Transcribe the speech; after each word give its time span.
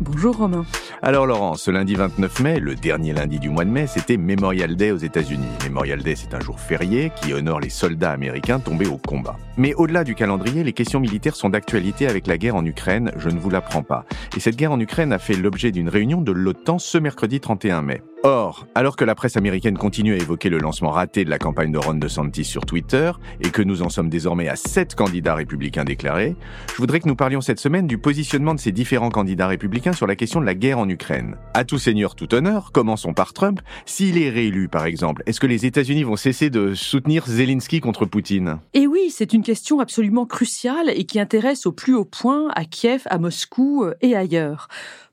Bonjour 0.00 0.34
Romain. 0.34 0.64
Alors 1.02 1.26
Laurence, 1.26 1.64
ce 1.64 1.70
lundi 1.70 1.94
29 1.94 2.40
mai, 2.40 2.58
le 2.58 2.74
dernier 2.74 3.12
lundi 3.12 3.38
du 3.38 3.50
mois 3.50 3.66
de 3.66 3.70
mai, 3.70 3.86
c'était 3.86 4.16
Memorial 4.16 4.74
Day 4.74 4.92
aux 4.92 4.96
États-Unis. 4.96 5.44
Memorial 5.64 6.02
Day, 6.02 6.14
c'est 6.16 6.34
un 6.34 6.40
jour 6.40 6.58
férié 6.58 7.12
qui 7.20 7.34
honore 7.34 7.60
les 7.60 7.68
soldats 7.68 8.12
américains 8.12 8.60
tombés 8.60 8.86
au 8.86 8.96
combat. 8.96 9.36
Mais 9.58 9.74
au-delà 9.74 10.02
du 10.02 10.14
calendrier, 10.14 10.64
les 10.64 10.72
questions 10.72 11.00
militaires 11.00 11.36
sont 11.36 11.50
d'actualité 11.50 12.06
avec 12.06 12.26
la 12.26 12.38
guerre 12.38 12.56
en 12.56 12.64
Ukraine, 12.64 13.12
je 13.18 13.28
ne 13.28 13.38
vous 13.38 13.50
l'apprends 13.50 13.82
pas. 13.82 14.06
Et 14.34 14.40
cette 14.40 14.56
guerre 14.56 14.72
en 14.72 14.80
Ukraine 14.80 15.12
a 15.12 15.18
fait 15.18 15.34
l'objet 15.34 15.70
d'une 15.70 15.90
réunion 15.90 16.22
de 16.22 16.32
l'OTAN 16.32 16.78
ce 16.78 16.96
mercredi 16.96 17.40
31 17.40 17.82
mai. 17.82 18.02
Or, 18.22 18.66
alors 18.74 18.96
que 18.96 19.06
la 19.06 19.14
presse 19.14 19.38
américaine 19.38 19.78
continue 19.78 20.12
à 20.12 20.16
évoquer 20.16 20.50
le 20.50 20.58
lancement 20.58 20.90
raté 20.90 21.24
de 21.24 21.30
la 21.30 21.38
campagne 21.38 21.72
de 21.72 21.78
Ron 21.78 21.94
DeSantis 21.94 22.44
sur 22.44 22.66
Twitter 22.66 23.12
et 23.40 23.48
que 23.48 23.62
nous 23.62 23.80
en 23.80 23.88
sommes 23.88 24.10
désormais 24.10 24.46
à 24.46 24.56
sept 24.56 24.94
candidats 24.94 25.34
républicains 25.34 25.84
déclarés, 25.84 26.36
je 26.70 26.76
voudrais 26.76 27.00
que 27.00 27.08
nous 27.08 27.16
parlions 27.16 27.40
cette 27.40 27.60
semaine 27.60 27.86
du 27.86 27.96
positionnement 27.96 28.54
de 28.54 28.60
ces 28.60 28.72
différents 28.72 29.08
candidats 29.08 29.46
républicains 29.46 29.89
sur 29.92 30.06
la 30.06 30.16
question 30.16 30.40
de 30.40 30.46
la 30.46 30.54
guerre 30.54 30.78
en 30.78 30.88
Ukraine. 30.88 31.36
À 31.54 31.64
tout 31.64 31.78
seigneur, 31.78 32.14
tout 32.14 32.34
honneur, 32.34 32.72
commençons 32.72 33.12
par 33.12 33.32
Trump. 33.32 33.60
S'il 33.86 34.18
est 34.18 34.30
réélu, 34.30 34.68
par 34.68 34.86
exemple, 34.86 35.22
est-ce 35.26 35.40
que 35.40 35.46
les 35.46 35.66
États-Unis 35.66 36.02
vont 36.02 36.16
cesser 36.16 36.50
de 36.50 36.74
soutenir 36.74 37.26
Zelensky 37.26 37.80
contre 37.80 38.06
Poutine? 38.06 38.58
Et 38.74 38.86
oui, 38.86 39.10
c'est 39.10 39.32
une 39.32 39.42
question 39.42 39.80
absolument 39.80 40.26
cruciale 40.26 40.90
et 40.90 41.04
qui 41.04 41.20
intéresse 41.20 41.66
au 41.66 41.72
plus 41.72 41.94
haut 41.94 42.04
point 42.04 42.48
à 42.54 42.64
Kiev, 42.64 43.02
à 43.06 43.18
Moscou 43.18 43.84
euh, 43.84 43.94
et 44.00 44.16
ailleurs. 44.16 44.68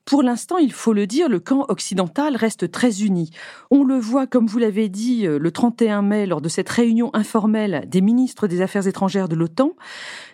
Pour 0.08 0.22
l'instant, 0.22 0.56
il 0.56 0.72
faut 0.72 0.94
le 0.94 1.06
dire, 1.06 1.28
le 1.28 1.38
camp 1.38 1.66
occidental 1.68 2.34
reste 2.34 2.70
très 2.70 3.02
uni. 3.02 3.28
On 3.70 3.84
le 3.84 3.98
voit, 3.98 4.26
comme 4.26 4.46
vous 4.46 4.58
l'avez 4.58 4.88
dit, 4.88 5.26
euh, 5.26 5.38
le 5.38 5.50
31 5.50 6.00
mai, 6.00 6.24
lors 6.24 6.40
de 6.40 6.48
cette 6.48 6.70
réunion 6.70 7.10
informelle 7.12 7.84
des 7.88 8.00
ministres 8.00 8.46
des 8.46 8.62
Affaires 8.62 8.86
étrangères 8.86 9.28
de 9.28 9.34
l'OTAN, 9.34 9.72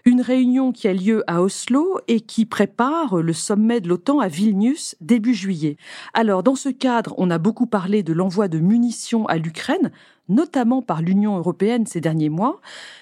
une 0.05 0.21
réunion 0.21 0.71
qui 0.71 0.87
a 0.87 0.93
lieu 0.93 1.25
à 1.27 1.43
Oslo 1.43 1.99
et 2.07 2.21
qui 2.21 2.47
prépare 2.47 3.17
le 3.17 3.33
sommet 3.33 3.81
de 3.81 3.89
l'OTAN 3.89 4.21
à 4.21 4.29
Vilnius 4.29 4.95
début 5.01 5.35
juillet. 5.35 5.77
Alors, 6.13 6.45
dans 6.45 6.55
ce 6.55 6.69
cadre, 6.69 7.13
on 7.19 7.29
a 7.29 7.39
beaucoup 7.39 7.67
parlé 7.67 8.05
de 8.05 8.13
l'envoi 8.13 8.47
de 8.47 8.61
munitions 8.61 9.27
à 9.27 9.39
l'Ukraine, 9.39 9.91
notamment 10.29 10.83
par 10.83 11.03
l'Union 11.03 11.37
européenne 11.37 11.87
ces 11.87 12.01
derniers 12.01 12.29
mois, 12.29 12.61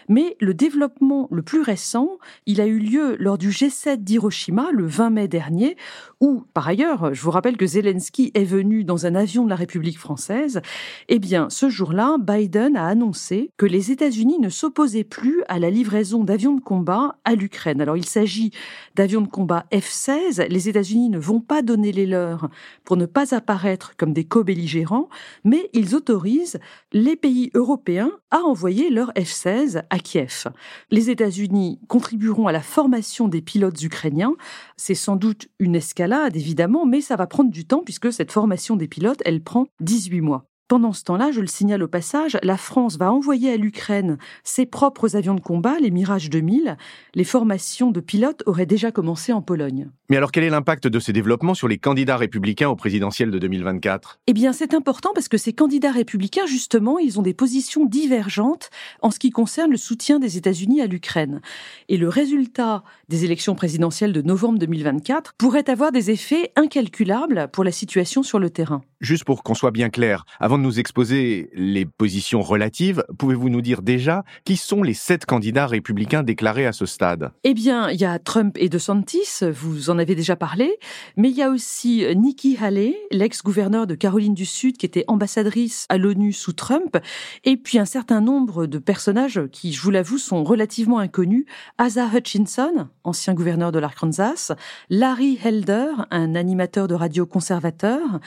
mais 0.09 0.37
le 0.41 0.55
développement 0.55 1.29
le 1.31 1.43
plus 1.43 1.63
récent, 1.63 2.19
il 2.47 2.61
a 2.61 2.67
eu 2.67 2.79
lieu 2.79 3.17
lors 3.19 3.39
du 3.39 3.51
G7 3.51 3.99
d'Hiroshima 3.99 4.71
le 4.73 4.87
20 4.87 5.11
mai 5.11 5.29
dernier, 5.29 5.77
où, 6.21 6.45
par 6.55 6.69
ailleurs, 6.69 7.15
je 7.15 7.23
vous 7.23 7.31
rappelle 7.31 7.57
que 7.57 7.67
Zelensky 7.67 8.31
est 8.35 8.45
venu 8.45 8.85
dans 8.85 9.07
un 9.07 9.15
avion 9.15 9.45
de 9.45 9.51
la 9.51 9.57
République 9.57 9.99
française, 9.99 10.61
eh 11.09 11.19
bien, 11.19 11.49
ce 11.51 11.69
jour-là, 11.69 12.17
Biden 12.19 12.77
a 12.77 12.87
annoncé 12.87 13.51
que 13.57 13.67
les 13.67 13.91
États-Unis 13.91 14.39
ne 14.39 14.49
s'opposaient 14.49 15.05
plus 15.05 15.43
à 15.49 15.59
la 15.59 15.71
livraison 15.71 16.25
d'avions 16.25 16.55
de 16.55 16.61
combat 16.61 17.17
à 17.25 17.35
l'Ukraine. 17.35 17.81
Alors, 17.81 17.97
il 17.97 18.05
s'agit 18.05 18.53
d'avions 18.95 19.21
de 19.21 19.29
combat 19.29 19.65
F-16, 19.73 20.47
les 20.49 20.69
États-Unis 20.69 21.09
ne 21.09 21.19
vont 21.19 21.41
pas 21.41 21.63
donner 21.63 21.93
les 21.93 22.07
leurs 22.07 22.49
pour 22.85 22.97
ne 22.97 23.07
pas 23.07 23.35
apparaître 23.35 23.95
comme 23.97 24.13
des 24.13 24.25
co-belligérants, 24.25 25.09
mais 25.45 25.71
ils 25.73 25.95
autorisent 25.95 26.59
les 26.93 27.12
les 27.13 27.17
pays 27.17 27.51
européens 27.53 28.11
à 28.31 28.39
envoyer 28.39 28.89
leur 28.89 29.13
F-16 29.13 29.83
à 29.91 29.99
Kiev. 29.99 30.47
Les 30.91 31.11
États-Unis 31.11 31.79
contribueront 31.87 32.47
à 32.47 32.53
la 32.53 32.63
formation 32.63 33.29
des 33.29 33.43
pilotes 33.43 33.83
ukrainiens. 33.83 34.35
C'est 34.79 34.95
sans 34.95 35.17
doute 35.17 35.49
une 35.59 35.75
escalade, 35.75 36.37
évidemment, 36.37 36.87
mais 36.87 37.03
ça 37.03 37.17
va 37.17 37.27
prendre 37.27 37.51
du 37.51 37.67
temps 37.67 37.83
puisque 37.85 38.11
cette 38.15 38.33
formation 38.33 38.77
des 38.77 38.89
pilotes, 38.89 39.21
elle 39.27 39.43
prend 39.43 39.67
18 39.81 40.23
mois. 40.23 40.47
Pendant 40.73 40.95
ce 40.95 41.05
temps-là, 41.05 41.33
je 41.33 41.43
le 41.43 41.47
signale 41.47 41.83
au 41.83 41.87
passage, 41.87 42.39
la 42.43 42.57
France 42.57 42.97
va 42.97 43.13
envoyer 43.13 43.53
à 43.53 43.59
l'Ukraine 43.59 44.17
ses 44.43 44.65
propres 44.65 45.17
avions 45.17 45.35
de 45.35 45.41
combat, 45.43 45.79
les 45.79 45.91
Mirage 45.91 46.31
2000. 46.31 46.79
Les 47.15 47.25
formations 47.25 47.91
de 47.91 48.01
pilotes 48.01 48.43
auraient 48.47 48.65
déjà 48.65 48.91
commencé 48.91 49.35
en 49.35 49.43
Pologne. 49.43 49.91
Mais 50.09 50.17
alors 50.17 50.33
quel 50.33 50.45
est 50.45 50.49
l'impact 50.49 50.87
de 50.89 50.99
ces 50.99 51.13
développements 51.13 51.53
sur 51.53 51.69
les 51.69 51.77
candidats 51.77 52.17
républicains 52.17 52.71
au 52.71 52.75
présidentiel 52.75 53.31
de 53.31 53.39
2024 53.39 54.21
Eh 54.27 54.33
bien 54.33 54.55
c'est 54.55 54.73
important 54.73 55.11
parce 55.15 55.29
que 55.29 55.37
ces 55.37 55.53
candidats 55.53 55.93
républicains, 55.93 56.47
justement, 56.47 56.99
ils 56.99 57.19
ont 57.19 57.23
des 57.23 57.35
positions 57.35 57.85
divergentes 57.85 58.71
en 59.03 59.11
ce 59.11 59.19
qui 59.19 59.29
concerne 59.29 59.73
le 59.73 59.77
soutien 59.77 60.21
des 60.21 60.39
États-Unis 60.39 60.81
à 60.81 60.87
l'Ukraine. 60.87 61.43
Et 61.91 61.99
le 61.99 62.09
résultat 62.09 62.83
des 63.11 63.27
élections 63.27 63.55
présidentielles 63.55 64.15
de 64.15 64.23
novembre 64.23 64.59
2024 64.59 65.35
pourrait 65.37 65.69
avoir 65.69 65.93
des 65.93 66.11
effets 66.11 66.51
incalculables 66.57 67.49
pour 67.53 67.63
la 67.63 67.73
situation 67.73 68.23
sur 68.23 68.39
le 68.39 68.49
terrain. 68.49 68.81
Juste 69.03 69.25
pour 69.25 69.43
qu'on 69.43 69.55
soit 69.55 69.73
bien 69.73 69.91
clair, 69.91 70.25
avant 70.39 70.59
de 70.59 70.63
nous 70.63 70.79
exposer 70.79 71.51
les 71.55 71.85
positions 71.85 72.41
relatives, 72.41 73.05
pouvez-vous 73.19 73.49
nous 73.49 73.61
dire 73.61 73.83
déjà 73.83 74.23
qui 74.45 74.57
sont 74.57 74.85
les 74.85 74.95
sept 74.95 75.27
candidats 75.27 75.67
républicains 75.67 76.23
déclarés 76.23 76.67
à 76.67 76.73
ce 76.73 76.87
stade? 76.87 77.33
Eh 77.43 77.53
bien, 77.53 77.91
il 77.91 78.01
y 78.01 78.05
a 78.05 78.21
Trump 78.21 78.57
et 78.61 78.69
DeSantis, 78.69 79.41
vous 79.53 79.91
en 79.91 79.99
avez 79.99 80.15
déjà 80.15 80.37
parlé, 80.37 80.79
mais 81.17 81.31
il 81.31 81.37
y 81.37 81.43
a 81.43 81.51
aussi 81.51 82.07
Nikki 82.15 82.57
Haley, 82.57 82.95
l'ex-gouverneur 83.11 83.89
de 83.89 83.97
Caroline 83.97 84.35
du 84.35 84.47
Sud, 84.47 84.77
qui 84.77 84.87
était 84.87 85.05
ambassadrice 85.09 85.87
à 85.89 85.99
l'ONU 85.99 86.33
sous 86.33 86.53
Trump, 86.53 86.97
et 87.43 87.57
puis 87.57 87.81
un 87.81 87.85
certain 87.85 88.21
nombre 88.21 88.67
de 88.67 88.79
personnages 88.79 89.41
qui, 89.51 89.73
je 89.73 89.83
vous 89.83 89.91
l'avoue, 89.91 90.19
sont 90.19 90.45
relativement 90.45 91.01
inconnus. 91.01 91.47
Asa 91.77 92.07
Hutchinson, 92.07 92.89
ancien 93.03 93.35
gouverneur 93.35 93.73
de 93.73 93.81
l'Arkansas, 93.81 94.53
Larry 94.91 95.41
Helder, 95.43 95.89
un 96.13 96.37
animateur 96.37 96.87
de 96.87 96.95
radio 96.95 97.27
conservateur, 97.27 98.21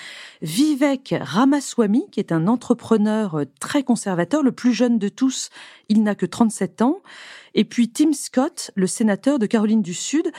Vivek 0.65 1.13
Ramaswamy, 1.21 2.09
qui 2.11 2.19
est 2.19 2.31
un 2.31 2.47
entrepreneur 2.47 3.43
très 3.59 3.83
conservateur, 3.83 4.41
le 4.41 4.51
plus 4.51 4.73
jeune 4.73 4.97
de 4.97 5.09
tous, 5.09 5.51
il 5.89 6.01
n'a 6.01 6.15
que 6.15 6.25
37 6.25 6.81
ans, 6.81 7.03
et 7.53 7.65
puis 7.65 7.89
Tim 7.89 8.13
Scott, 8.13 8.71
le 8.73 8.87
sénateur 8.87 9.37
de 9.37 9.45
Caroline 9.45 9.83
du 9.83 9.93
Sud, 9.93 10.31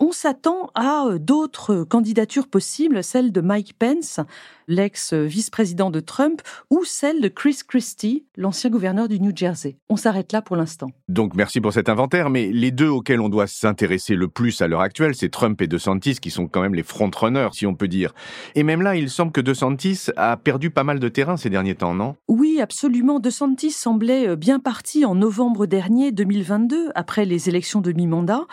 on 0.00 0.12
s'attend 0.12 0.70
à 0.74 1.06
euh, 1.06 1.18
d'autres 1.18 1.84
candidatures 1.84 2.46
possibles, 2.46 3.02
celle 3.02 3.32
de 3.32 3.40
Mike 3.40 3.74
Pence, 3.78 4.20
l'ex-vice-président 4.68 5.90
de 5.90 6.00
Trump, 6.00 6.42
ou 6.70 6.84
celle 6.84 7.20
de 7.20 7.28
Chris 7.28 7.60
Christie, 7.66 8.24
l'ancien 8.36 8.70
gouverneur 8.70 9.08
du 9.08 9.18
New 9.18 9.32
Jersey. 9.34 9.76
On 9.88 9.96
s'arrête 9.96 10.32
là 10.32 10.42
pour 10.42 10.56
l'instant. 10.56 10.88
Donc 11.08 11.34
merci 11.34 11.60
pour 11.60 11.72
cet 11.72 11.88
inventaire, 11.88 12.30
mais 12.30 12.52
les 12.52 12.70
deux 12.70 12.88
auxquels 12.88 13.20
on 13.20 13.28
doit 13.28 13.46
s'intéresser 13.46 14.14
le 14.14 14.28
plus 14.28 14.60
à 14.60 14.68
l'heure 14.68 14.82
actuelle, 14.82 15.14
c'est 15.14 15.30
Trump 15.30 15.60
et 15.62 15.66
DeSantis, 15.66 16.16
qui 16.16 16.30
sont 16.30 16.46
quand 16.46 16.60
même 16.60 16.74
les 16.74 16.82
frontrunners, 16.82 17.48
si 17.52 17.66
on 17.66 17.74
peut 17.74 17.88
dire. 17.88 18.14
Et 18.54 18.62
même 18.62 18.82
là, 18.82 18.94
il 18.94 19.10
semble 19.10 19.32
que 19.32 19.40
DeSantis 19.40 20.06
a 20.16 20.36
perdu 20.36 20.70
pas 20.70 20.84
mal 20.84 21.00
de 21.00 21.08
terrain 21.08 21.36
ces 21.36 21.50
derniers 21.50 21.74
temps, 21.74 21.94
non? 21.94 22.16
Oui, 22.28 22.60
absolument. 22.60 23.20
DeSantis 23.20 23.70
semblait 23.70 24.28
euh, 24.28 24.36
bien 24.36 24.60
parti 24.60 25.04
en 25.04 25.14
novembre 25.14 25.66
dernier, 25.66 26.12
2022, 26.12 26.90
après 26.94 27.24
les 27.24 27.48
élections 27.48 27.80
de 27.80 27.92
mi-mandat. 27.92 28.46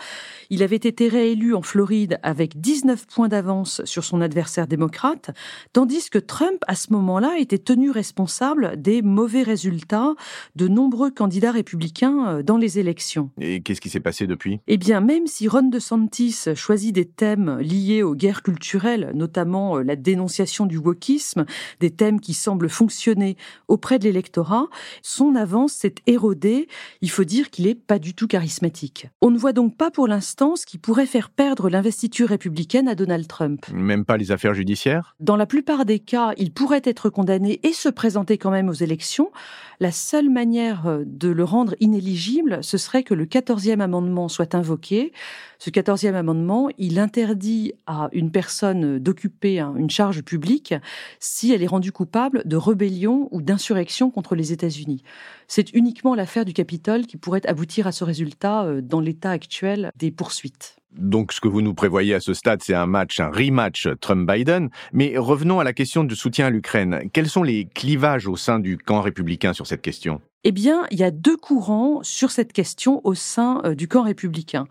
Il 0.50 0.62
avait 0.62 0.76
été 0.76 1.08
réélu 1.08 1.35
en 1.54 1.62
Floride 1.62 2.18
avec 2.22 2.60
19 2.60 3.06
points 3.06 3.28
d'avance 3.28 3.82
sur 3.84 4.04
son 4.04 4.20
adversaire 4.20 4.66
démocrate, 4.66 5.30
tandis 5.72 6.08
que 6.10 6.18
Trump, 6.18 6.62
à 6.66 6.74
ce 6.74 6.92
moment-là, 6.92 7.38
était 7.38 7.58
tenu 7.58 7.90
responsable 7.90 8.80
des 8.80 9.02
mauvais 9.02 9.42
résultats 9.42 10.14
de 10.56 10.68
nombreux 10.68 11.10
candidats 11.10 11.52
républicains 11.52 12.28
euh, 12.28 12.42
dans 12.42 12.56
les 12.56 12.78
élections. 12.78 13.30
Et 13.40 13.60
qu'est-ce 13.60 13.80
qui 13.80 13.90
s'est 13.90 14.00
passé 14.00 14.26
depuis? 14.26 14.60
Eh 14.66 14.76
bien, 14.78 15.00
même 15.00 15.26
si 15.26 15.48
Ron 15.48 15.68
DeSantis 15.68 16.54
choisit 16.54 16.94
des 16.94 17.04
thèmes 17.04 17.58
liés 17.58 18.02
aux 18.02 18.14
guerres 18.14 18.42
culturelles, 18.42 19.12
notamment 19.14 19.78
euh, 19.78 19.82
la 19.82 19.96
dénonciation 19.96 20.66
du 20.66 20.78
wokisme, 20.78 21.44
des 21.80 21.90
thèmes 21.90 22.20
qui 22.20 22.34
semblent 22.34 22.70
fonctionner 22.70 23.36
auprès 23.68 23.98
de 23.98 24.04
l'électorat, 24.04 24.68
son 25.02 25.34
avance 25.34 25.72
s'est 25.72 25.96
érodée. 26.06 26.68
Il 27.02 27.10
faut 27.10 27.24
dire 27.24 27.50
qu'il 27.50 27.66
est 27.66 27.74
pas 27.74 27.98
du 27.98 28.14
tout 28.14 28.26
charismatique. 28.26 29.08
On 29.20 29.30
ne 29.30 29.38
voit 29.38 29.52
donc 29.52 29.76
pas 29.76 29.90
pour 29.90 30.08
l'instant 30.08 30.56
ce 30.56 30.66
qui 30.66 30.78
pourrait 30.78 31.06
faire 31.06 31.25
perdre 31.28 31.68
l'investiture 31.68 32.28
républicaine 32.28 32.88
à 32.88 32.94
Donald 32.94 33.26
Trump. 33.26 33.66
Même 33.72 34.04
pas 34.04 34.16
les 34.16 34.32
affaires 34.32 34.54
judiciaires? 34.54 35.14
Dans 35.20 35.36
la 35.36 35.46
plupart 35.46 35.84
des 35.84 35.98
cas, 35.98 36.32
il 36.36 36.52
pourrait 36.52 36.82
être 36.84 37.10
condamné 37.10 37.60
et 37.62 37.72
se 37.72 37.88
présenter 37.88 38.38
quand 38.38 38.50
même 38.50 38.68
aux 38.68 38.74
élections. 38.74 39.30
La 39.78 39.92
seule 39.92 40.30
manière 40.30 40.86
euh, 40.86 41.04
de 41.04 41.28
le 41.28 41.44
rendre 41.44 41.74
inéligible, 41.80 42.58
ce 42.62 42.78
serait 42.78 43.02
que 43.02 43.14
le 43.14 43.26
14e 43.26 43.80
amendement 43.80 44.28
soit 44.28 44.54
invoqué. 44.54 45.12
Ce 45.58 45.70
14e 45.70 46.14
amendement, 46.14 46.68
il 46.78 46.98
interdit 46.98 47.74
à 47.86 48.08
une 48.12 48.30
personne 48.30 48.98
d'occuper 48.98 49.60
une 49.60 49.90
charge 49.90 50.22
publique 50.22 50.74
si 51.18 51.52
elle 51.52 51.62
est 51.62 51.66
rendue 51.66 51.92
coupable 51.92 52.42
de 52.44 52.56
rébellion 52.56 53.28
ou 53.30 53.42
d'insurrection 53.42 54.10
contre 54.10 54.34
les 54.34 54.52
États-Unis. 54.52 55.02
C'est 55.48 55.72
uniquement 55.72 56.14
l'affaire 56.14 56.44
du 56.44 56.52
Capitole 56.52 57.06
qui 57.06 57.16
pourrait 57.16 57.46
aboutir 57.46 57.86
à 57.86 57.92
ce 57.92 58.04
résultat 58.04 58.64
euh, 58.64 58.80
dans 58.80 59.00
l'état 59.00 59.30
actuel 59.30 59.90
des 59.96 60.10
poursuites. 60.10 60.75
Donc 60.92 61.32
ce 61.32 61.40
que 61.40 61.48
vous 61.48 61.62
nous 61.62 61.74
prévoyez 61.74 62.14
à 62.14 62.20
ce 62.20 62.34
stade, 62.34 62.62
c'est 62.62 62.74
un 62.74 62.86
match, 62.86 63.20
un 63.20 63.30
rematch 63.30 63.88
Trump-Biden. 64.00 64.70
Mais 64.92 65.16
revenons 65.16 65.60
à 65.60 65.64
la 65.64 65.72
question 65.72 66.04
du 66.04 66.16
soutien 66.16 66.46
à 66.46 66.50
l'Ukraine. 66.50 67.10
Quels 67.12 67.28
sont 67.28 67.42
les 67.42 67.66
clivages 67.66 68.26
au 68.26 68.36
sein 68.36 68.58
du 68.58 68.78
camp 68.78 69.00
républicain 69.00 69.52
sur 69.52 69.66
cette 69.66 69.82
question? 69.82 70.20
Eh 70.48 70.52
bien, 70.52 70.86
il 70.92 71.00
y 71.00 71.02
a 71.02 71.10
deux 71.10 71.36
courants 71.36 72.04
sur 72.04 72.30
cette 72.30 72.52
question 72.52 73.00
au 73.02 73.14
sein 73.14 73.60
euh, 73.64 73.74
du 73.74 73.88
camp 73.88 74.02
républicain. 74.02 74.68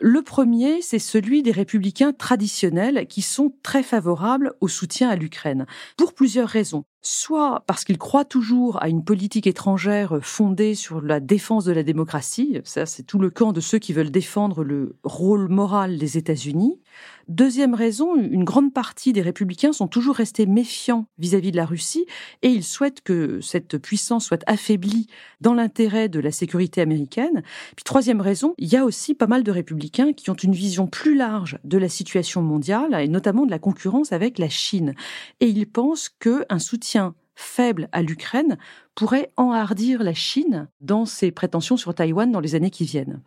Le 0.00 0.22
premier, 0.22 0.80
c'est 0.80 0.98
celui 0.98 1.42
des 1.42 1.50
républicains 1.50 2.14
traditionnels 2.14 3.06
qui 3.08 3.20
sont 3.20 3.52
très 3.62 3.82
favorables 3.82 4.54
au 4.62 4.68
soutien 4.68 5.10
à 5.10 5.16
l'Ukraine, 5.16 5.66
pour 5.98 6.14
plusieurs 6.14 6.48
raisons. 6.48 6.84
Soit 7.02 7.62
parce 7.66 7.84
qu'ils 7.84 7.98
croient 7.98 8.24
toujours 8.24 8.82
à 8.82 8.88
une 8.88 9.04
politique 9.04 9.46
étrangère 9.46 10.18
fondée 10.22 10.74
sur 10.74 11.02
la 11.02 11.20
défense 11.20 11.66
de 11.66 11.72
la 11.72 11.82
démocratie, 11.82 12.62
ça 12.64 12.86
c'est 12.86 13.02
tout 13.02 13.18
le 13.18 13.28
camp 13.28 13.52
de 13.52 13.60
ceux 13.60 13.78
qui 13.78 13.92
veulent 13.92 14.10
défendre 14.10 14.64
le 14.64 14.96
rôle 15.04 15.48
moral 15.48 15.98
des 15.98 16.16
États-Unis, 16.16 16.80
Deuxième 17.28 17.74
raison, 17.74 18.16
une 18.16 18.44
grande 18.44 18.72
partie 18.72 19.12
des 19.12 19.20
républicains 19.20 19.72
sont 19.72 19.86
toujours 19.86 20.16
restés 20.16 20.46
méfiants 20.46 21.06
vis-à-vis 21.18 21.52
de 21.52 21.56
la 21.56 21.66
Russie 21.66 22.06
et 22.40 22.48
ils 22.48 22.64
souhaitent 22.64 23.02
que 23.02 23.40
cette 23.42 23.76
puissance 23.76 24.24
soit 24.24 24.42
affaiblie 24.46 25.08
dans 25.42 25.52
l'intérêt 25.52 26.08
de 26.08 26.20
la 26.20 26.32
sécurité 26.32 26.80
américaine. 26.80 27.42
Puis 27.76 27.84
troisième 27.84 28.22
raison, 28.22 28.54
il 28.56 28.72
y 28.72 28.76
a 28.76 28.84
aussi 28.84 29.14
pas 29.14 29.26
mal 29.26 29.42
de 29.42 29.50
républicains 29.50 30.14
qui 30.14 30.30
ont 30.30 30.34
une 30.34 30.54
vision 30.54 30.86
plus 30.86 31.14
large 31.14 31.58
de 31.64 31.76
la 31.76 31.90
situation 31.90 32.40
mondiale 32.40 32.94
et 32.98 33.08
notamment 33.08 33.44
de 33.44 33.50
la 33.50 33.58
concurrence 33.58 34.12
avec 34.12 34.38
la 34.38 34.48
Chine. 34.48 34.94
Et 35.40 35.48
ils 35.48 35.70
pensent 35.70 36.08
qu'un 36.08 36.58
soutien 36.58 37.14
faible 37.38 37.88
à 37.92 38.02
l'Ukraine 38.02 38.58
pourrait 38.98 39.30
enhardir 39.36 40.02
la 40.02 40.12
Chine 40.12 40.66
dans 40.80 41.06
ses 41.06 41.30
prétentions 41.30 41.76
sur 41.76 41.94
Taïwan 41.94 42.32
dans 42.32 42.40
les 42.40 42.56
années 42.56 42.68
qui 42.68 42.84
viennent. 42.84 43.20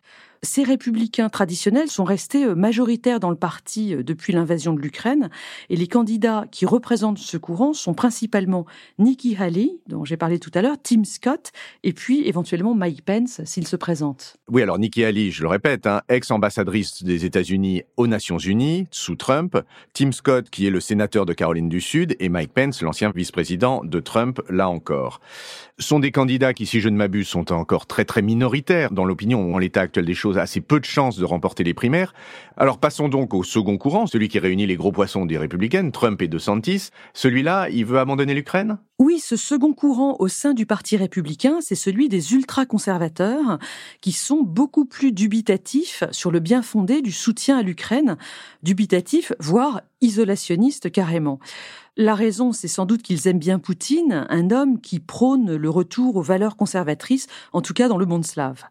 Ces 0.43 0.63
républicains 0.63 1.29
traditionnels 1.29 1.87
sont 1.87 2.03
restés 2.03 2.45
euh, 2.45 2.55
majoritaires 2.55 3.19
dans 3.19 3.29
le 3.29 3.35
parti 3.35 3.93
euh, 3.93 4.01
depuis 4.01 4.33
l'invasion 4.33 4.73
de 4.73 4.81
l'Ukraine 4.81 5.29
et 5.69 5.75
les 5.75 5.87
candidats 5.87 6.45
qui 6.51 6.65
représentent 6.65 7.19
ce 7.19 7.37
courant 7.37 7.73
sont 7.73 7.93
principalement 7.93 8.65
Nikki 8.97 9.35
Haley, 9.35 9.69
dont 9.85 10.03
j'ai 10.03 10.17
parlé 10.17 10.39
tout 10.39 10.49
à 10.55 10.63
l'heure, 10.63 10.77
Tim 10.81 11.03
Scott 11.03 11.51
et 11.83 11.93
puis 11.93 12.27
éventuellement 12.27 12.73
Mike 12.73 13.05
Pence 13.05 13.41
s'il 13.45 13.67
se 13.67 13.75
présente. 13.75 14.37
Oui, 14.49 14.63
alors 14.63 14.79
Nikki 14.79 15.05
Haley, 15.05 15.29
je 15.29 15.43
le 15.43 15.47
répète, 15.47 15.85
hein, 15.85 16.01
ex-ambassadrice 16.09 17.03
des 17.03 17.23
États-Unis 17.23 17.83
aux 17.95 18.07
Nations 18.07 18.39
Unies 18.39 18.87
sous 18.89 19.15
Trump, 19.15 19.55
Tim 19.93 20.11
Scott 20.11 20.49
qui 20.49 20.65
est 20.65 20.71
le 20.71 20.79
sénateur 20.79 21.27
de 21.27 21.33
Caroline 21.33 21.69
du 21.69 21.81
Sud 21.81 22.15
et 22.19 22.29
Mike 22.29 22.51
Pence, 22.51 22.81
l'ancien 22.81 23.11
vice-président 23.11 23.83
de 23.83 23.99
Trump, 23.99 24.41
là 24.49 24.69
encore 24.69 25.21
sont 25.79 25.99
des 25.99 26.11
candidats 26.11 26.53
qui, 26.53 26.65
si 26.65 26.81
je 26.81 26.89
ne 26.89 26.97
m'abuse, 26.97 27.27
sont 27.27 27.51
encore 27.51 27.85
très 27.85 28.05
très 28.05 28.21
minoritaires 28.21 28.91
dans 28.91 29.05
l'opinion, 29.05 29.53
en 29.53 29.57
l'état 29.57 29.81
actuel 29.81 30.05
des 30.05 30.13
choses, 30.13 30.37
assez 30.37 30.61
peu 30.61 30.79
de 30.79 30.85
chances 30.85 31.17
de 31.17 31.25
remporter 31.25 31.63
les 31.63 31.73
primaires. 31.73 32.13
Alors 32.57 32.77
passons 32.77 33.09
donc 33.09 33.33
au 33.33 33.43
second 33.43 33.77
courant, 33.77 34.07
celui 34.07 34.27
qui 34.27 34.39
réunit 34.39 34.67
les 34.67 34.75
gros 34.75 34.91
poissons 34.91 35.25
des 35.25 35.37
républicaines, 35.37 35.91
Trump 35.91 36.21
et 36.21 36.27
DeSantis. 36.27 36.89
Celui-là, 37.13 37.69
il 37.69 37.85
veut 37.85 37.99
abandonner 37.99 38.33
l'Ukraine? 38.33 38.77
Oui, 38.99 39.19
ce 39.19 39.35
second 39.35 39.73
courant 39.73 40.17
au 40.19 40.27
sein 40.27 40.53
du 40.53 40.67
Parti 40.67 40.95
républicain, 40.95 41.57
c'est 41.59 41.73
celui 41.73 42.07
des 42.07 42.33
ultra-conservateurs, 42.33 43.57
qui 43.99 44.11
sont 44.11 44.43
beaucoup 44.43 44.85
plus 44.85 45.11
dubitatifs 45.11 46.03
sur 46.11 46.29
le 46.29 46.39
bien 46.39 46.61
fondé 46.61 47.01
du 47.01 47.11
soutien 47.11 47.57
à 47.57 47.63
l'Ukraine, 47.63 48.17
dubitatifs, 48.61 49.33
voire 49.39 49.81
isolationnistes 50.01 50.91
carrément. 50.91 51.39
La 52.01 52.15
raison, 52.15 52.51
c'est 52.51 52.67
sans 52.67 52.87
doute 52.87 53.03
qu'ils 53.03 53.27
aiment 53.27 53.37
bien 53.37 53.59
Poutine, 53.59 54.25
un 54.27 54.49
homme 54.49 54.81
qui 54.81 54.99
prône 54.99 55.55
le 55.55 55.69
retour 55.69 56.15
aux 56.15 56.23
valeurs 56.23 56.57
conservatrices, 56.57 57.27
en 57.53 57.61
tout 57.61 57.75
cas 57.75 57.87
dans 57.87 57.99
le 57.99 58.07
monde 58.07 58.25
slave. 58.25 58.63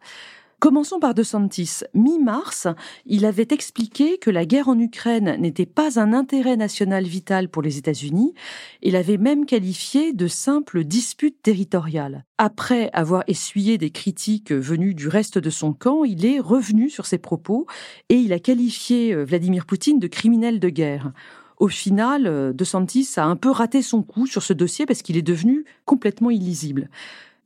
Commençons 0.58 0.98
par 0.98 1.14
De 1.14 1.22
Santis. 1.22 1.82
Mi-mars, 1.94 2.66
il 3.06 3.24
avait 3.24 3.46
expliqué 3.52 4.18
que 4.18 4.30
la 4.30 4.44
guerre 4.44 4.68
en 4.68 4.76
Ukraine 4.80 5.36
n'était 5.38 5.64
pas 5.64 6.00
un 6.00 6.12
intérêt 6.12 6.56
national 6.56 7.04
vital 7.04 7.48
pour 7.48 7.62
les 7.62 7.78
États-Unis. 7.78 8.34
Il 8.82 8.96
avait 8.96 9.16
même 9.16 9.46
qualifié 9.46 10.12
de 10.12 10.26
simple 10.26 10.82
dispute 10.82 11.40
territoriale. 11.40 12.24
Après 12.36 12.90
avoir 12.94 13.22
essuyé 13.28 13.78
des 13.78 13.90
critiques 13.90 14.50
venues 14.50 14.94
du 14.94 15.06
reste 15.06 15.38
de 15.38 15.50
son 15.50 15.72
camp, 15.72 16.02
il 16.02 16.26
est 16.26 16.40
revenu 16.40 16.90
sur 16.90 17.06
ses 17.06 17.18
propos 17.18 17.66
et 18.08 18.16
il 18.16 18.32
a 18.32 18.40
qualifié 18.40 19.14
euh, 19.14 19.24
Vladimir 19.24 19.66
Poutine 19.66 20.00
de 20.00 20.08
criminel 20.08 20.58
de 20.58 20.68
guerre 20.68 21.12
au 21.60 21.68
final, 21.68 22.26
euh, 22.26 22.52
De 22.52 22.64
Santis 22.64 23.08
a 23.16 23.24
un 23.24 23.36
peu 23.36 23.50
raté 23.50 23.82
son 23.82 24.02
coup 24.02 24.26
sur 24.26 24.42
ce 24.42 24.52
dossier 24.52 24.86
parce 24.86 25.02
qu'il 25.02 25.16
est 25.16 25.22
devenu 25.22 25.64
complètement 25.84 26.30
illisible. 26.30 26.88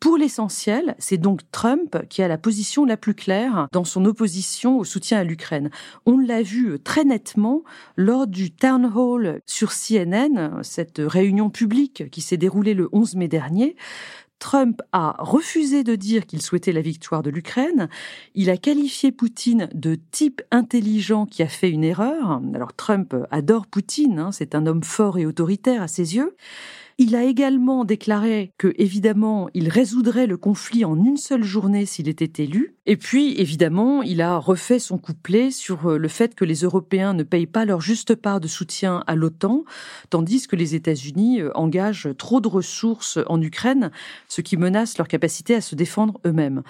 Pour 0.01 0.19
l'essentiel, 0.19 0.95
c'est 0.99 1.17
donc 1.17 1.41
Trump 1.51 1.97
qui 2.11 2.23
a 2.23 2.29
la 2.29 2.37
position 2.37 2.85
la 2.85 2.97
plus 2.97 3.15
claire 3.15 3.69
dans 3.73 3.85
son 3.85 4.05
opposition 4.05 4.79
au 4.79 4.85
soutien 4.85 5.19
à 5.19 5.25
l'Ukraine. 5.25 5.71
On 6.05 6.19
l'a 6.19 6.43
vu 6.43 6.73
euh, 6.73 6.79
très 6.79 7.05
nettement 7.05 7.63
lors 7.97 8.27
du 8.27 8.51
town 8.51 8.91
hall 8.95 9.41
sur 9.47 9.73
CNN, 9.73 10.63
cette 10.63 11.01
réunion 11.05 11.51
publique 11.51 12.11
qui 12.11 12.21
s'est 12.21 12.37
déroulée 12.37 12.75
le 12.75 12.89
11 12.93 13.17
mai 13.17 13.29
dernier. 13.29 13.77
Trump 14.45 14.83
a 14.93 15.17
refusé 15.21 15.85
de 15.85 15.97
dire 15.97 16.27
qu'il 16.27 16.43
souhaitait 16.43 16.73
la 16.73 16.83
victoire 16.83 17.23
de 17.23 17.31
l'Ukraine. 17.31 17.89
Il 18.35 18.51
a 18.51 18.59
qualifié 18.59 19.11
Poutine 19.11 19.71
de 19.73 19.97
type 20.11 20.43
intelligent 20.51 21.25
qui 21.25 21.43
a 21.43 21.49
fait 21.49 21.71
une 21.71 21.83
erreur. 21.83 22.43
Alors 22.55 22.75
Trump 22.75 23.17
adore 23.31 23.67
Poutine, 23.67 24.19
hein, 24.19 24.33
c'est 24.33 24.55
un 24.55 24.67
homme 24.67 24.83
fort 24.83 25.17
et 25.17 25.25
autoritaire 25.25 25.81
à 25.81 25.89
ses 25.89 26.17
yeux. 26.17 26.37
Il 26.97 27.17
a 27.17 27.25
également 27.25 27.85
déclaré 27.85 28.53
que, 28.57 28.73
évidemment, 28.77 29.49
il 29.53 29.69
résoudrait 29.69 30.29
le 30.29 30.37
conflit 30.37 30.85
en 30.85 30.97
une 30.97 31.17
seule 31.17 31.43
journée 31.43 31.87
s'il 31.87 32.09
était 32.09 32.45
élu. 32.45 32.77
Et 32.87 32.97
puis, 32.97 33.35
évidemment, 33.41 34.03
il 34.03 34.21
a 34.21 34.39
refait 34.39 34.79
son 34.79 34.97
couplet 34.97 35.51
sur 35.51 35.91
euh, 35.91 35.99
le 35.99 36.07
fait 36.07 36.37
que 36.37 36.45
les 36.45 36.61
Européens 36.61 37.13
ne 37.13 37.25
payent 37.25 37.47
pas 37.47 37.65
leur 37.65 37.81
juste 37.81 38.15
part 38.15 38.39
de 38.39 38.47
soutien 38.47 39.03
à 39.09 39.17
l'OTAN, 39.17 39.65
tandis 40.09 40.47
que 40.47 40.55
les 40.55 40.77
États-Unis 40.77 41.41
euh, 41.41 41.51
engagent 41.57 42.11
trop 42.17 42.41
de 42.41 42.49
ressources 42.49 43.19
en 43.27 43.43
Ukraine, 43.43 43.91
ce 44.29 44.41
qui 44.41 44.57
menace 44.57 44.97
leur 44.97 45.09
capacité 45.09 45.57
à 45.57 45.61
se 45.61 45.75
défendre 45.75 46.21
eux-mêmes. 46.25 46.63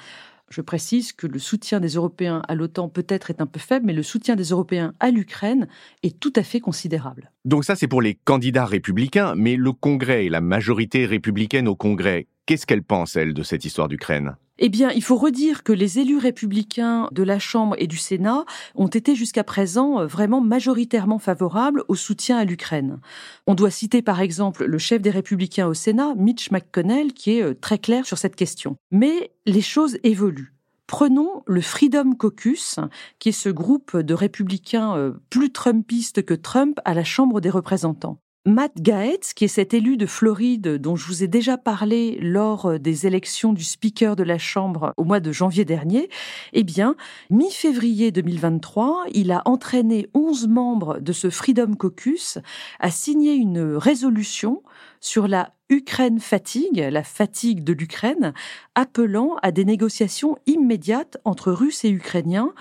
Je 0.54 0.60
précise 0.60 1.12
que 1.12 1.26
le 1.26 1.40
soutien 1.40 1.80
des 1.80 1.94
Européens 1.94 2.40
à 2.46 2.54
l'OTAN 2.54 2.88
peut-être 2.88 3.28
est 3.28 3.40
un 3.40 3.46
peu 3.46 3.58
faible, 3.58 3.86
mais 3.86 3.92
le 3.92 4.04
soutien 4.04 4.36
des 4.36 4.50
Européens 4.50 4.94
à 5.00 5.10
l'Ukraine 5.10 5.66
est 6.04 6.20
tout 6.20 6.32
à 6.36 6.44
fait 6.44 6.60
considérable. 6.60 7.32
Donc 7.44 7.64
ça, 7.64 7.74
c'est 7.74 7.88
pour 7.88 8.00
les 8.00 8.14
candidats 8.14 8.64
républicains, 8.64 9.34
mais 9.34 9.56
le 9.56 9.72
Congrès 9.72 10.26
et 10.26 10.28
la 10.28 10.40
majorité 10.40 11.06
républicaine 11.06 11.66
au 11.66 11.74
Congrès, 11.74 12.28
qu'est-ce 12.46 12.66
qu'elle 12.66 12.84
pense, 12.84 13.16
elle, 13.16 13.34
de 13.34 13.42
cette 13.42 13.64
histoire 13.64 13.88
d'Ukraine? 13.88 14.36
Eh 14.58 14.68
bien, 14.68 14.90
il 14.90 15.02
faut 15.02 15.16
redire 15.16 15.64
que 15.64 15.72
les 15.72 15.98
élus 15.98 16.18
républicains 16.18 17.08
de 17.10 17.22
la 17.22 17.38
Chambre 17.38 17.74
et 17.78 17.86
du 17.86 17.96
Sénat 17.96 18.44
ont 18.76 18.86
été 18.86 19.16
jusqu'à 19.16 19.42
présent 19.42 20.00
euh, 20.00 20.06
vraiment 20.06 20.40
majoritairement 20.40 21.18
favorables 21.18 21.82
au 21.88 21.96
soutien 21.96 22.38
à 22.38 22.44
l'Ukraine. 22.44 23.00
On 23.46 23.54
doit 23.54 23.70
citer 23.70 24.00
par 24.00 24.20
exemple 24.20 24.64
le 24.64 24.78
chef 24.78 25.02
des 25.02 25.10
républicains 25.10 25.66
au 25.66 25.74
Sénat, 25.74 26.14
Mitch 26.14 26.52
McConnell, 26.52 27.12
qui 27.12 27.38
est 27.38 27.42
euh, 27.42 27.54
très 27.54 27.78
clair 27.78 28.06
sur 28.06 28.18
cette 28.18 28.36
question. 28.36 28.76
Mais 28.92 29.32
les 29.44 29.62
choses 29.62 29.98
évoluent. 30.04 30.54
Prenons 30.86 31.42
le 31.46 31.60
Freedom 31.60 32.12
Caucus, 32.12 32.76
qui 33.18 33.30
est 33.30 33.32
ce 33.32 33.48
groupe 33.48 33.96
de 33.96 34.14
républicains 34.14 34.96
euh, 34.96 35.12
plus 35.30 35.50
trumpistes 35.50 36.24
que 36.24 36.34
Trump 36.34 36.78
à 36.84 36.94
la 36.94 37.04
Chambre 37.04 37.40
des 37.40 37.50
représentants. 37.50 38.18
Matt 38.46 38.74
Gaetz, 38.78 39.32
qui 39.32 39.46
est 39.46 39.48
cet 39.48 39.72
élu 39.72 39.96
de 39.96 40.04
Floride 40.04 40.76
dont 40.76 40.96
je 40.96 41.06
vous 41.06 41.22
ai 41.22 41.28
déjà 41.28 41.56
parlé 41.56 42.18
lors 42.20 42.66
euh, 42.66 42.78
des 42.78 43.06
élections 43.06 43.54
du 43.54 43.64
Speaker 43.64 44.16
de 44.16 44.22
la 44.22 44.36
Chambre 44.36 44.92
au 44.98 45.04
mois 45.04 45.20
de 45.20 45.32
janvier 45.32 45.64
dernier, 45.64 46.10
eh 46.52 46.62
bien, 46.62 46.94
mi-février 47.30 48.10
2023, 48.10 49.04
il 49.14 49.32
a 49.32 49.40
entraîné 49.46 50.08
11 50.12 50.48
membres 50.48 50.98
de 50.98 51.14
ce 51.14 51.30
Freedom 51.30 51.72
Caucus 51.72 52.36
à 52.80 52.90
signer 52.90 53.32
une 53.32 53.76
résolution 53.76 54.62
sur 55.00 55.26
la 55.26 55.54
Ukraine 55.70 56.20
fatigue, 56.20 56.86
la 56.90 57.02
fatigue 57.02 57.64
de 57.64 57.72
l'Ukraine, 57.72 58.34
appelant 58.74 59.36
à 59.42 59.52
des 59.52 59.64
négociations 59.64 60.36
immédiates 60.46 61.16
entre 61.24 61.50
Russes 61.50 61.84
et 61.86 61.90
Ukrainiens 61.90 62.52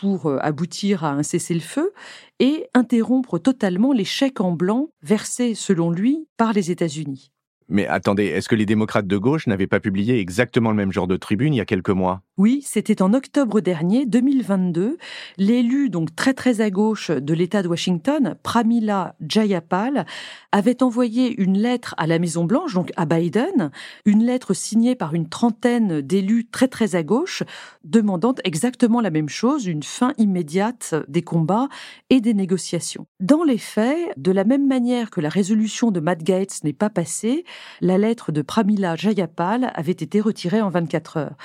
pour 0.00 0.26
euh, 0.26 0.38
aboutir 0.40 1.04
à 1.04 1.10
un 1.10 1.22
cessez-le-feu 1.22 1.92
et 2.38 2.66
interrompre 2.74 3.38
totalement 3.38 3.92
les 3.92 4.04
chèques 4.04 4.40
en 4.40 4.52
blanc 4.52 4.88
versés, 5.02 5.54
selon 5.54 5.90
lui, 5.90 6.26
par 6.36 6.52
les 6.52 6.70
États-Unis. 6.70 7.30
Mais 7.68 7.86
attendez, 7.86 8.24
est-ce 8.24 8.48
que 8.48 8.56
les 8.56 8.66
démocrates 8.66 9.06
de 9.06 9.16
gauche 9.16 9.46
n'avaient 9.46 9.68
pas 9.68 9.78
publié 9.78 10.18
exactement 10.18 10.70
le 10.70 10.76
même 10.76 10.90
genre 10.90 11.06
de 11.06 11.16
tribune 11.16 11.54
il 11.54 11.58
y 11.58 11.60
a 11.60 11.66
quelques 11.66 11.90
mois? 11.90 12.22
Oui, 12.40 12.62
c'était 12.64 13.02
en 13.02 13.12
octobre 13.12 13.60
dernier, 13.60 14.06
2022. 14.06 14.96
L'élu, 15.36 15.90
donc 15.90 16.16
très 16.16 16.32
très 16.32 16.62
à 16.62 16.70
gauche 16.70 17.10
de 17.10 17.34
l'État 17.34 17.62
de 17.62 17.68
Washington, 17.68 18.34
Pramila 18.42 19.14
Jayapal, 19.20 20.06
avait 20.50 20.82
envoyé 20.82 21.38
une 21.38 21.58
lettre 21.58 21.94
à 21.98 22.06
la 22.06 22.18
Maison 22.18 22.44
Blanche, 22.44 22.72
donc 22.72 22.92
à 22.96 23.04
Biden, 23.04 23.70
une 24.06 24.24
lettre 24.24 24.54
signée 24.54 24.94
par 24.94 25.12
une 25.12 25.28
trentaine 25.28 26.00
d'élus 26.00 26.46
très 26.50 26.66
très 26.66 26.96
à 26.96 27.02
gauche, 27.02 27.42
demandant 27.84 28.34
exactement 28.42 29.02
la 29.02 29.10
même 29.10 29.28
chose, 29.28 29.66
une 29.66 29.82
fin 29.82 30.14
immédiate 30.16 30.94
des 31.08 31.20
combats 31.20 31.68
et 32.08 32.22
des 32.22 32.32
négociations. 32.32 33.06
Dans 33.20 33.42
les 33.42 33.58
faits, 33.58 34.14
de 34.16 34.32
la 34.32 34.44
même 34.44 34.66
manière 34.66 35.10
que 35.10 35.20
la 35.20 35.28
résolution 35.28 35.90
de 35.90 36.00
Matt 36.00 36.22
Gaetz 36.22 36.64
n'est 36.64 36.72
pas 36.72 36.88
passée, 36.88 37.44
la 37.82 37.98
lettre 37.98 38.32
de 38.32 38.40
Pramila 38.40 38.96
Jayapal 38.96 39.72
avait 39.74 39.92
été 39.92 40.22
retirée 40.22 40.62
en 40.62 40.70
24 40.70 41.18
heures. 41.18 41.36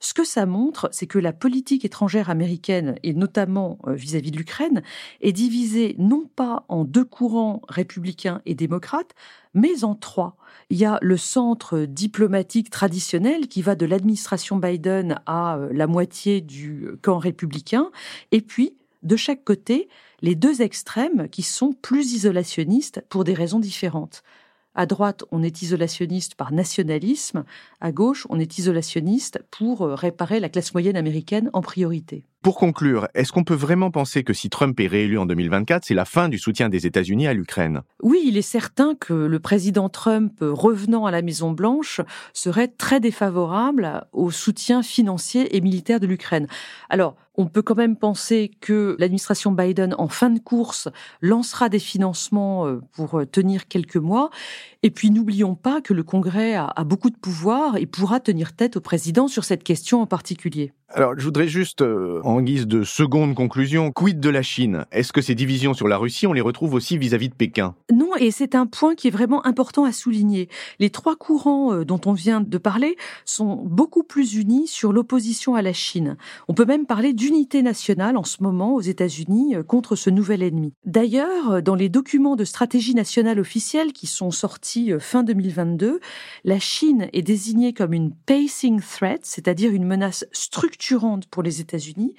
Ce 0.00 0.14
que 0.14 0.24
ça 0.24 0.46
montre, 0.46 0.88
c'est 0.92 1.06
que 1.06 1.18
la 1.18 1.32
politique 1.32 1.84
étrangère 1.84 2.30
américaine, 2.30 2.96
et 3.02 3.14
notamment 3.14 3.78
euh, 3.86 3.94
vis-à-vis 3.94 4.30
de 4.30 4.36
l'Ukraine, 4.36 4.82
est 5.20 5.32
divisée 5.32 5.94
non 5.98 6.26
pas 6.36 6.64
en 6.68 6.84
deux 6.84 7.04
courants 7.04 7.62
républicains 7.68 8.42
et 8.46 8.54
démocrates, 8.54 9.14
mais 9.54 9.84
en 9.84 9.94
trois. 9.94 10.36
Il 10.70 10.76
y 10.76 10.84
a 10.84 10.98
le 11.00 11.16
centre 11.16 11.80
diplomatique 11.80 12.70
traditionnel 12.70 13.48
qui 13.48 13.62
va 13.62 13.74
de 13.74 13.86
l'administration 13.86 14.56
Biden 14.56 15.20
à 15.26 15.56
euh, 15.56 15.68
la 15.72 15.86
moitié 15.86 16.40
du 16.40 16.90
camp 17.02 17.18
républicain, 17.18 17.90
et 18.32 18.40
puis, 18.40 18.74
de 19.02 19.16
chaque 19.16 19.44
côté, 19.44 19.88
les 20.20 20.34
deux 20.34 20.62
extrêmes 20.62 21.28
qui 21.28 21.42
sont 21.42 21.72
plus 21.72 22.12
isolationnistes 22.12 23.02
pour 23.08 23.24
des 23.24 23.34
raisons 23.34 23.60
différentes. 23.60 24.22
À 24.78 24.84
droite, 24.84 25.24
on 25.32 25.42
est 25.42 25.62
isolationniste 25.62 26.34
par 26.34 26.52
nationalisme. 26.52 27.44
À 27.80 27.92
gauche, 27.92 28.26
on 28.28 28.38
est 28.38 28.58
isolationniste 28.58 29.42
pour 29.50 29.80
euh, 29.80 29.94
réparer 29.94 30.38
la 30.38 30.50
classe 30.50 30.74
moyenne 30.74 30.96
américaine 30.96 31.48
en 31.54 31.62
priorité. 31.62 32.26
Pour 32.46 32.58
conclure, 32.58 33.08
est-ce 33.14 33.32
qu'on 33.32 33.42
peut 33.42 33.56
vraiment 33.56 33.90
penser 33.90 34.22
que 34.22 34.32
si 34.32 34.50
Trump 34.50 34.78
est 34.78 34.86
réélu 34.86 35.18
en 35.18 35.26
2024, 35.26 35.84
c'est 35.84 35.94
la 35.94 36.04
fin 36.04 36.28
du 36.28 36.38
soutien 36.38 36.68
des 36.68 36.86
États-Unis 36.86 37.26
à 37.26 37.34
l'Ukraine? 37.34 37.82
Oui, 38.04 38.22
il 38.24 38.36
est 38.36 38.40
certain 38.40 38.94
que 38.94 39.14
le 39.14 39.40
président 39.40 39.88
Trump, 39.88 40.32
revenant 40.40 41.06
à 41.06 41.10
la 41.10 41.22
Maison-Blanche, 41.22 42.02
serait 42.34 42.68
très 42.68 43.00
défavorable 43.00 44.06
au 44.12 44.30
soutien 44.30 44.84
financier 44.84 45.56
et 45.56 45.60
militaire 45.60 45.98
de 45.98 46.06
l'Ukraine. 46.06 46.46
Alors, 46.88 47.16
on 47.36 47.46
peut 47.46 47.62
quand 47.62 47.74
même 47.74 47.96
penser 47.96 48.50
que 48.60 48.96
l'administration 48.98 49.52
Biden, 49.52 49.94
en 49.98 50.08
fin 50.08 50.30
de 50.30 50.38
course, 50.38 50.88
lancera 51.20 51.68
des 51.68 51.78
financements 51.78 52.66
euh, 52.66 52.80
pour 52.92 53.18
euh, 53.18 53.26
tenir 53.26 53.68
quelques 53.68 53.96
mois. 53.96 54.30
Et 54.82 54.90
puis 54.90 55.10
n'oublions 55.10 55.54
pas 55.54 55.80
que 55.80 55.92
le 55.92 56.02
Congrès 56.02 56.54
a, 56.54 56.72
beaucoup 56.84 57.10
de 57.10 57.16
pouvoir 57.16 57.76
et 57.76 57.86
pourra 57.86 58.20
tenir 58.20 58.54
tête 58.54 58.76
au 58.76 58.80
président 58.80 59.28
sur 59.28 59.44
cette 59.44 59.64
question 59.64 60.00
en 60.00 60.06
particulier. 60.06 60.72
Alors, 60.90 61.14
je 61.18 61.24
voudrais 61.24 61.48
juste, 61.48 61.82
euh, 61.82 62.20
en 62.36 62.42
guise 62.42 62.66
de 62.66 62.82
seconde 62.82 63.34
conclusion, 63.34 63.92
quid 63.92 64.18
de 64.18 64.30
la 64.30 64.42
Chine? 64.42 64.86
Est-ce 64.92 65.12
que 65.12 65.20
ces 65.20 65.34
divisions 65.34 65.74
sur 65.74 65.88
la 65.88 65.98
Russie, 65.98 66.26
on 66.26 66.32
les 66.32 66.40
retrouve 66.40 66.74
aussi 66.74 66.96
vis-à-vis 66.96 67.28
de 67.28 67.34
Pékin? 67.34 67.74
Non, 67.92 68.16
et 68.18 68.30
c'est 68.30 68.54
un 68.54 68.66
point 68.66 68.94
qui 68.94 69.08
est 69.08 69.10
vraiment 69.10 69.46
important 69.46 69.84
à 69.84 69.92
souligner. 69.92 70.48
Les 70.78 70.90
trois 70.90 71.16
courants 71.16 71.84
dont 71.84 72.00
on 72.06 72.12
vient 72.14 72.40
de 72.40 72.58
parler 72.58 72.96
sont 73.24 73.56
beaucoup 73.64 74.02
plus 74.02 74.36
unis 74.36 74.66
sur 74.66 74.92
l'opposition 74.92 75.54
à 75.54 75.60
la 75.62 75.74
Chine. 75.74 76.16
On 76.48 76.54
peut 76.54 76.64
même 76.64 76.86
parler 76.86 77.12
du 77.12 77.26
unité 77.26 77.62
nationale 77.62 78.16
en 78.16 78.24
ce 78.24 78.42
moment 78.42 78.74
aux 78.74 78.80
États-Unis 78.80 79.56
euh, 79.56 79.62
contre 79.62 79.96
ce 79.96 80.10
nouvel 80.10 80.42
ennemi. 80.42 80.72
D'ailleurs, 80.84 81.50
euh, 81.50 81.60
dans 81.60 81.74
les 81.74 81.88
documents 81.88 82.36
de 82.36 82.44
stratégie 82.44 82.94
nationale 82.94 83.40
officielle 83.40 83.92
qui 83.92 84.06
sont 84.06 84.30
sortis 84.30 84.92
euh, 84.92 84.98
fin 84.98 85.22
2022, 85.22 86.00
la 86.44 86.58
Chine 86.58 87.08
est 87.12 87.22
désignée 87.22 87.72
comme 87.72 87.92
une 87.92 88.12
pacing 88.14 88.80
threat, 88.80 89.20
c'est-à-dire 89.24 89.72
une 89.72 89.84
menace 89.84 90.24
structurante 90.32 91.26
pour 91.26 91.42
les 91.42 91.60
États-Unis, 91.60 92.14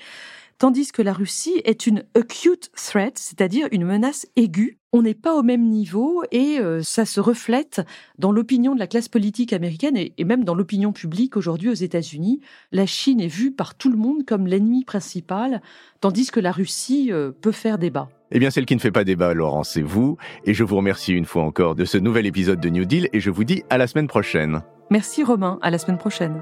tandis 0.58 0.92
que 0.92 1.02
la 1.02 1.14
Russie 1.14 1.62
est 1.66 1.88
une 1.88 2.04
acute 2.16 2.72
threat, 2.76 3.18
c'est-à-dire 3.18 3.68
une 3.72 3.86
menace 3.86 4.26
aiguë 4.36 4.78
on 4.94 5.02
n'est 5.02 5.14
pas 5.14 5.36
au 5.36 5.44
même 5.44 5.68
niveau 5.68 6.24
et 6.32 6.60
euh, 6.60 6.82
ça 6.82 7.06
se 7.06 7.20
reflète 7.20 7.82
dans 8.18 8.32
l'opinion 8.32 8.74
de 8.74 8.80
la 8.80 8.88
classe 8.88 9.10
politique 9.10 9.54
américaine 9.54 9.98
et, 9.98 10.24
même 10.24 10.44
dans 10.44 10.56
l'opinion 10.56 10.92
publique 10.92 11.38
aujourd'hui 11.38 11.70
aux 11.70 11.74
États-Unis. 11.74 12.42
La 12.72 12.86
Chine 12.86 13.22
est 13.22 13.28
vue 13.28 13.52
par 13.52 13.76
tout 13.76 13.92
le 13.92 13.98
monde 13.98 14.26
comme 14.26 14.48
l'ennemi 14.48 14.84
principal, 14.84 15.62
tandis 16.02 16.32
que 16.32 16.40
la 16.40 16.52
Russie 16.52 17.10
euh, 17.12 17.32
peut 17.32 17.52
faire 17.52 17.78
débat. 17.78 18.10
Eh 18.32 18.40
bien, 18.40 18.50
celle 18.50 18.66
qui 18.66 18.76
ne 18.76 18.82
fait 18.82 18.92
pas 18.92 19.04
débat, 19.04 19.34
Laurent, 19.34 19.64
c'est 19.64 19.82
vous. 19.82 20.18
Et 20.46 20.54
je 20.54 20.64
vous 20.64 20.76
remercie 20.76 21.14
une 21.14 21.26
fois 21.26 21.44
encore 21.44 21.76
de 21.76 21.86
ce 21.86 21.98
nouvel 21.98 22.26
épisode 22.26 22.60
de 22.60 22.70
New 22.70 22.86
Deal 22.86 23.08
et 23.14 23.20
je 23.20 23.30
vous 23.30 23.44
dis 23.44 23.64
à 23.70 23.78
la 23.78 23.88
semaine 23.88 24.08
prochaine. 24.08 24.62
Merci 24.90 25.24
Romain, 25.24 25.60
à 25.62 25.70
la 25.70 25.78
semaine 25.78 25.98
prochaine. 25.98 26.42